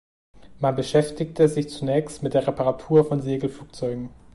[0.57, 4.09] Man beschäftigte sich zunächst mit der Reparatur von Segelflugzeugen.